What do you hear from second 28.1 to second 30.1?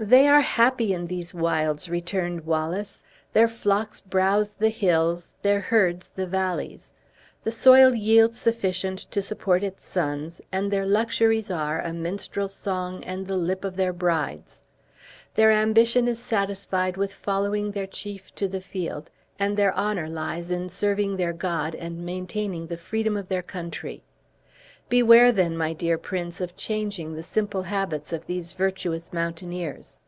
of those virtuous mountaineers.